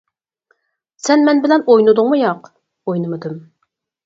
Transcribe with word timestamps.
-سەن 1.01 1.25
مەن 1.27 1.41
بىلەن 1.43 1.67
ئوينىدىڭمۇ 1.75 2.19
ياق؟ 2.21 2.51
-ئوينىمىدىم! 2.53 3.39